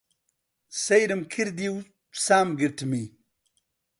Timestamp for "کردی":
1.33-1.67